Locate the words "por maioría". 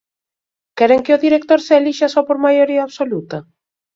2.27-2.81